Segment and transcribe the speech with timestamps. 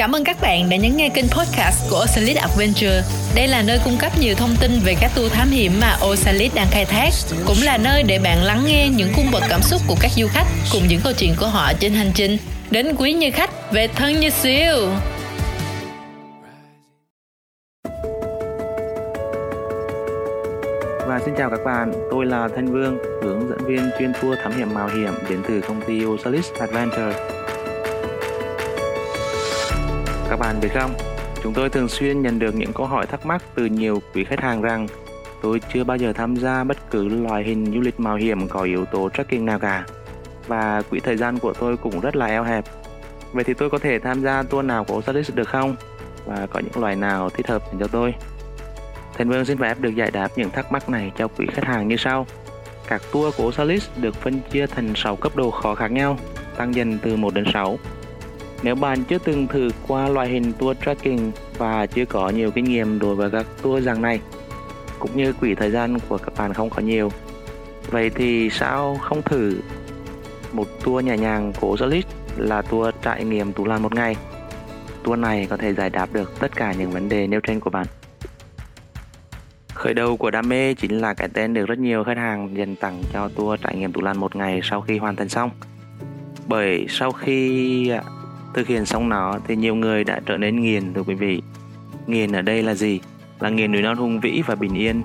[0.00, 3.02] Cảm ơn các bạn đã nhấn nghe kênh podcast của Osalit Adventure.
[3.34, 6.54] Đây là nơi cung cấp nhiều thông tin về các tour thám hiểm mà Osalit
[6.54, 7.10] đang khai thác,
[7.46, 10.26] cũng là nơi để bạn lắng nghe những cung bậc cảm xúc của các du
[10.28, 12.38] khách cùng những câu chuyện của họ trên hành trình
[12.70, 14.88] đến quý như khách về thân như siêu.
[21.06, 24.58] Và xin chào các bạn, tôi là Thanh Vương, hướng dẫn viên chuyên tour thám
[24.58, 27.39] hiểm mạo hiểm đến từ công ty Osalis Adventure.
[30.30, 30.90] Các bạn biết không,
[31.42, 34.40] chúng tôi thường xuyên nhận được những câu hỏi thắc mắc từ nhiều quý khách
[34.40, 34.86] hàng rằng
[35.42, 38.62] tôi chưa bao giờ tham gia bất cứ loại hình du lịch mạo hiểm có
[38.62, 39.84] yếu tố trekking nào cả
[40.46, 42.64] và quỹ thời gian của tôi cũng rất là eo hẹp.
[43.32, 45.76] Vậy thì tôi có thể tham gia tour nào của Osalis được không?
[46.26, 48.14] Và có những loại nào thích hợp cho tôi?
[49.18, 51.88] Thành Vương xin phép được giải đáp những thắc mắc này cho quý khách hàng
[51.88, 52.26] như sau.
[52.88, 56.18] Các tour của Osalis được phân chia thành 6 cấp độ khó khác nhau,
[56.56, 57.78] tăng dần từ 1 đến 6.
[58.62, 62.64] Nếu bạn chưa từng thử qua loại hình tour trekking và chưa có nhiều kinh
[62.64, 64.20] nghiệm đối với các tour dạng này,
[64.98, 67.12] cũng như quỹ thời gian của các bạn không có nhiều,
[67.90, 69.60] vậy thì sao không thử
[70.52, 72.04] một tour nhẹ nhàng của Osalis
[72.36, 74.16] là tour trải nghiệm Tú Lan một ngày?
[75.04, 77.70] Tour này có thể giải đáp được tất cả những vấn đề nêu trên của
[77.70, 77.86] bạn.
[79.74, 82.76] Khởi đầu của đam mê chính là cái tên được rất nhiều khách hàng dành
[82.76, 85.50] tặng cho tour trải nghiệm Tú Lan một ngày sau khi hoàn thành xong.
[86.46, 87.92] Bởi sau khi
[88.54, 91.42] thực hiện xong nó thì nhiều người đã trở nên nghiền thưa quý vị.
[92.06, 93.00] Nghiền ở đây là gì?
[93.40, 95.02] Là nghiền núi non hùng vĩ và bình yên,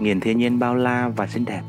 [0.00, 1.62] nghiền thiên nhiên bao la và xinh đẹp,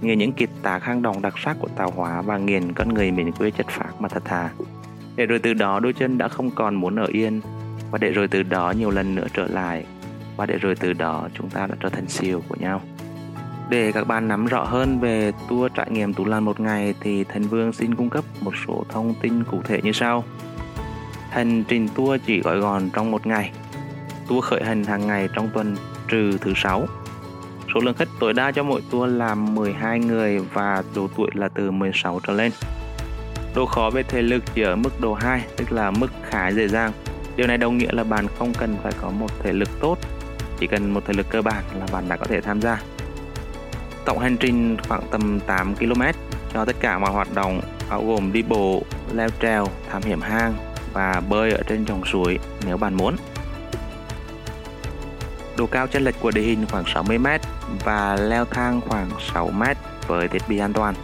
[0.00, 3.10] nghiền những kiệt tác hang động đặc sắc của tạo hóa và nghiền con người
[3.10, 4.50] miền quê chất phác mà thật thà.
[5.16, 7.40] Để rồi từ đó đôi chân đã không còn muốn ở yên
[7.90, 9.84] và để rồi từ đó nhiều lần nữa trở lại
[10.36, 12.82] và để rồi từ đó chúng ta đã trở thành siêu của nhau.
[13.70, 17.24] Để các bạn nắm rõ hơn về tour trải nghiệm Tú Lan một ngày thì
[17.24, 20.24] Thành Vương xin cung cấp một số thông tin cụ thể như sau.
[21.30, 23.52] Hành trình tour chỉ gói gọn trong một ngày.
[24.28, 25.76] Tour khởi hành hàng ngày trong tuần
[26.08, 26.86] trừ thứ sáu.
[27.74, 31.48] Số lượng khách tối đa cho mỗi tour là 12 người và độ tuổi là
[31.48, 32.52] từ 16 trở lên.
[33.54, 36.68] Độ khó về thể lực chỉ ở mức độ 2, tức là mức khá dễ
[36.68, 36.92] dàng.
[37.36, 39.98] Điều này đồng nghĩa là bạn không cần phải có một thể lực tốt
[40.60, 42.82] chỉ cần một thể lực cơ bản là bạn đã có thể tham gia.
[44.08, 46.02] Tổng hành trình khoảng tầm 8 km
[46.54, 47.60] cho tất cả mọi hoạt động
[47.90, 48.82] bao gồm đi bộ,
[49.12, 50.54] leo trèo, thám hiểm hang
[50.92, 53.16] và bơi ở trên dòng suối nếu bạn muốn.
[55.56, 57.38] Độ cao chân lệch của địa hình khoảng 60m
[57.84, 59.74] và leo thang khoảng 6m
[60.06, 60.94] với thiết bị an toàn.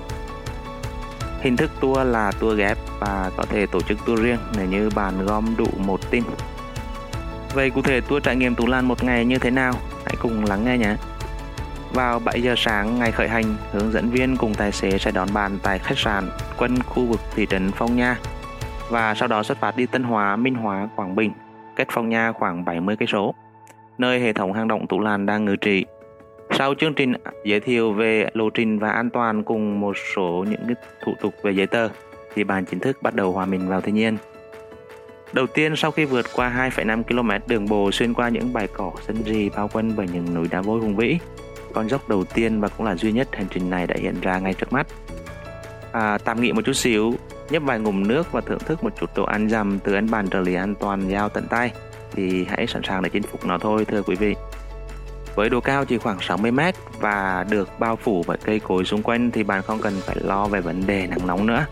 [1.41, 4.91] Hình thức tour là tour ghép và có thể tổ chức tour riêng nếu như
[4.95, 6.25] bạn gom đủ một team
[7.55, 9.73] Vậy cụ thể tour trải nghiệm Tú Lan một ngày như thế nào?
[10.05, 10.97] Hãy cùng lắng nghe nhé.
[11.95, 15.29] Vào 7 giờ sáng ngày khởi hành, hướng dẫn viên cùng tài xế sẽ đón
[15.35, 16.29] bạn tại khách sạn
[16.59, 18.19] quân khu vực thị trấn Phong Nha
[18.91, 21.33] và sau đó xuất phát đi Tân Hóa, Minh Hóa, Quảng Bình,
[21.77, 23.35] cách Phong Nha khoảng 70 cây số,
[23.99, 25.85] nơi hệ thống hang động Tủ Lan đang ngự trị.
[26.59, 27.13] Sau chương trình
[27.45, 31.35] giới thiệu về lộ trình và an toàn cùng một số những cái thủ tục
[31.43, 31.89] về giấy tờ
[32.35, 34.17] thì bạn chính thức bắt đầu hòa mình vào thiên nhiên.
[35.33, 38.93] Đầu tiên sau khi vượt qua 2,5 km đường bộ xuyên qua những bãi cỏ
[39.07, 41.19] xanh rì bao quanh bởi những núi đá vôi hùng vĩ,
[41.75, 44.39] con dốc đầu tiên và cũng là duy nhất hành trình này đã hiện ra
[44.39, 44.87] ngay trước mắt.
[45.93, 47.15] À, tạm nghỉ một chút xíu,
[47.51, 50.29] nhấp vài ngụm nước và thưởng thức một chút đồ ăn dầm từ ấn bàn
[50.29, 51.73] trợ lý an toàn giao tận tay
[52.13, 54.35] thì hãy sẵn sàng để chinh phục nó thôi thưa quý vị.
[55.35, 56.61] Với độ cao chỉ khoảng 60 m
[57.01, 60.47] và được bao phủ bởi cây cối xung quanh thì bạn không cần phải lo
[60.47, 61.67] về vấn đề nắng nóng nữa.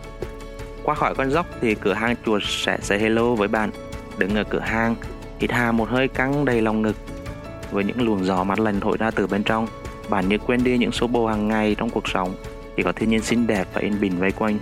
[0.83, 3.69] Qua khỏi con dốc thì cửa hàng chuột sẽ say hello với bạn.
[4.17, 4.95] Đứng ở cửa hàng,
[5.39, 6.95] hít hà một hơi căng đầy lòng ngực.
[7.71, 9.67] Với những luồng gió mát lành thổi ra từ bên trong,
[10.09, 12.35] bạn như quên đi những số bồ hàng ngày trong cuộc sống,
[12.77, 14.57] chỉ có thiên nhiên xinh đẹp và yên bình vây quanh.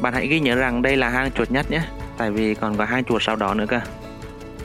[0.00, 1.82] Bạn hãy ghi nhớ rằng đây là hang chuột nhất nhé,
[2.16, 3.80] tại vì còn có hai chuột sau đó nữa cơ.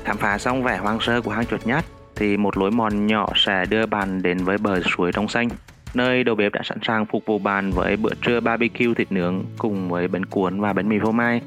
[0.04, 3.28] Khám phá xong vẻ hoang sơ của hang chuột nhất thì một lối mòn nhỏ
[3.36, 5.50] sẽ đưa bạn đến với bờ suối trong xanh
[5.96, 9.46] nơi đầu bếp đã sẵn sàng phục vụ bạn với bữa trưa barbecue thịt nướng
[9.58, 11.42] cùng với bánh cuốn và bánh mì phô mai.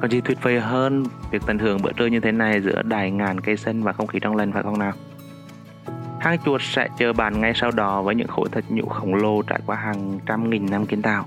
[0.00, 3.10] Còn gì tuyệt vời hơn việc tận hưởng bữa trưa như thế này giữa đài
[3.10, 4.92] ngàn cây xanh và không khí trong lành phải không nào?
[6.22, 9.42] Hang chuột sẽ chờ bạn ngay sau đó với những khối thịt nhũ khổng lồ
[9.42, 11.26] trải qua hàng trăm nghìn năm kiến tạo.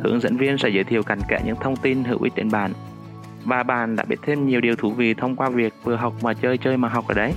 [0.00, 2.72] Hướng dẫn viên sẽ giới thiệu cặn kẽ những thông tin hữu ích đến bạn
[3.44, 6.34] và bạn đã biết thêm nhiều điều thú vị thông qua việc vừa học mà
[6.34, 7.34] chơi chơi mà học ở đấy.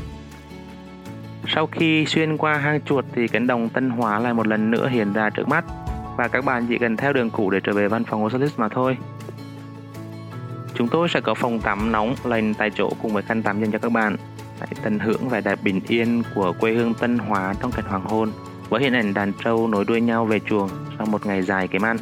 [1.47, 4.87] Sau khi xuyên qua hang chuột thì cánh đồng Tân Hóa lại một lần nữa
[4.87, 5.65] hiện ra trước mắt
[6.17, 8.69] và các bạn chỉ cần theo đường cũ để trở về văn phòng Osalis mà
[8.69, 8.97] thôi.
[10.73, 13.71] Chúng tôi sẽ có phòng tắm nóng lành tại chỗ cùng với khăn tắm dành
[13.71, 14.15] cho các bạn.
[14.59, 18.05] Hãy tận hưởng vẻ đẹp bình yên của quê hương Tân Hóa trong cảnh hoàng
[18.05, 18.31] hôn
[18.69, 21.81] với hình ảnh đàn trâu nối đuôi nhau về chuồng sau một ngày dài kiếm
[21.81, 21.97] ăn.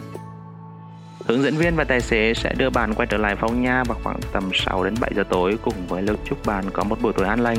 [1.26, 3.98] Hướng dẫn viên và tài xế sẽ đưa bạn quay trở lại phòng nha vào
[4.04, 7.14] khoảng tầm 6 đến 7 giờ tối cùng với lời chúc bạn có một buổi
[7.14, 7.58] tối an lành,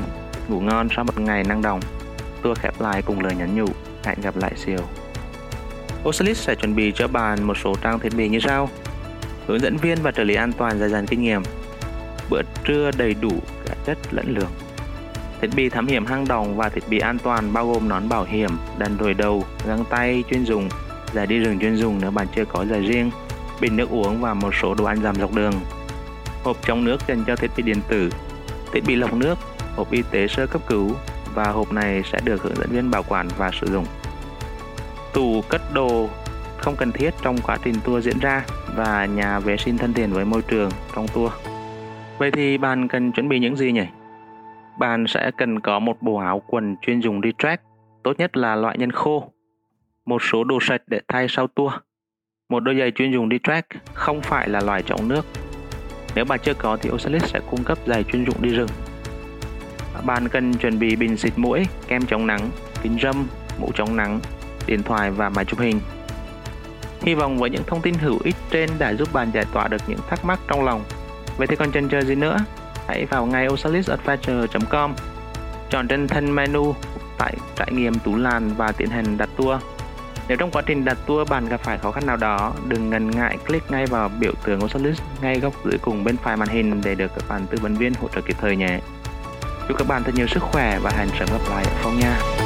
[0.49, 1.81] ngủ ngon sau một ngày năng động.
[2.43, 3.67] Tour khép lại cùng lời nhắn nhủ,
[4.05, 4.79] hẹn gặp lại siêu.
[6.05, 8.69] Ocelis sẽ chuẩn bị cho bạn một số trang thiết bị như sau.
[9.47, 11.43] Hướng dẫn viên và trợ lý an toàn dày dặn kinh nghiệm.
[12.31, 13.33] Bữa trưa đầy đủ
[13.67, 14.51] cả chất lẫn lượng.
[15.41, 18.25] Thiết bị thám hiểm hang động và thiết bị an toàn bao gồm nón bảo
[18.25, 20.69] hiểm, đàn rời đầu, găng tay chuyên dùng,
[21.13, 23.11] giải đi rừng chuyên dùng nếu bạn chưa có giải riêng,
[23.61, 25.53] bình nước uống và một số đồ ăn giảm dọc đường.
[26.45, 28.11] Hộp chống nước dành cho thiết bị điện tử,
[28.73, 29.39] thiết bị lọc nước,
[29.77, 30.91] hộp y tế sơ cấp cứu
[31.35, 33.87] và hộp này sẽ được hướng dẫn viên bảo quản và sử dụng.
[35.13, 36.09] Tủ cất đồ
[36.59, 38.45] không cần thiết trong quá trình tour diễn ra
[38.77, 41.33] và nhà vệ sinh thân thiện với môi trường trong tour.
[42.19, 43.87] Vậy thì bạn cần chuẩn bị những gì nhỉ?
[44.79, 47.61] Bạn sẽ cần có một bộ áo quần chuyên dùng đi trek,
[48.05, 49.33] tốt nhất là loại nhân khô,
[50.07, 51.73] một số đồ sạch để thay sau tour,
[52.49, 55.27] một đôi giày chuyên dùng đi trek, không phải là loại chống nước.
[56.15, 58.69] Nếu bạn chưa có thì Osalis sẽ cung cấp giày chuyên dụng đi rừng.
[60.05, 62.51] Bạn cần chuẩn bị bình xịt mũi, kem chống nắng,
[62.83, 63.27] kính râm,
[63.61, 64.21] mũ chống nắng,
[64.67, 65.81] điện thoại và máy chụp hình.
[67.01, 69.83] Hy vọng với những thông tin hữu ích trên đã giúp bạn giải tỏa được
[69.89, 70.81] những thắc mắc trong lòng.
[71.37, 72.39] Vậy thì còn chần chờ gì nữa?
[72.87, 74.95] Hãy vào ngay osalisadventure.com,
[75.71, 76.75] chọn trên thân menu
[77.19, 79.63] tại trải nghiệm tú làn và tiến hành đặt tour.
[80.29, 83.11] Nếu trong quá trình đặt tour bạn gặp phải khó khăn nào đó, đừng ngần
[83.11, 86.81] ngại click ngay vào biểu tượng Osalis ngay góc dưới cùng bên phải màn hình
[86.85, 88.81] để được các bạn tư vấn viên hỗ trợ kịp thời nhé.
[89.69, 92.46] Chúc các bạn thật nhiều sức khỏe và hẹn sớm gặp lại ở phòng nha.